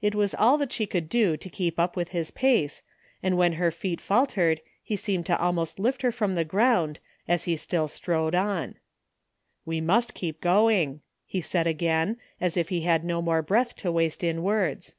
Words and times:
It 0.00 0.16
was 0.16 0.34
all 0.34 0.60
she 0.68 0.86
could 0.86 1.08
do 1.08 1.36
to 1.36 1.48
keep 1.48 1.78
up 1.78 1.94
with 1.94 2.08
his 2.08 2.32
pace, 2.32 2.82
and 3.22 3.36
when 3.38 3.52
her 3.52 3.70
feet 3.70 4.00
faltered 4.00 4.60
he 4.82 4.96
seemed 4.96 5.24
to 5.26 5.38
almost 5.40 5.78
lift 5.78 6.02
her 6.02 6.10
from 6.10 6.34
the 6.34 6.44
ground 6.44 6.98
as 7.28 7.44
he 7.44 7.56
still 7.56 7.86
strode 7.86 8.34
on. 8.34 8.74
"We 9.64 9.80
must 9.80 10.14
keep 10.14 10.40
going," 10.40 11.00
he 11.24 11.40
said 11.40 11.68
again, 11.68 12.16
as 12.40 12.56
if 12.56 12.70
he 12.70 12.80
had 12.80 13.04
no 13.04 13.22
more 13.22 13.40
breath 13.40 13.76
to 13.76 13.92
waste 13.92 14.24
in 14.24 14.42
words. 14.42 14.96